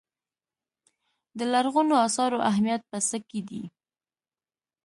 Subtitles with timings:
[1.37, 3.63] د لرغونو اثارو اهمیت په څه کې دی.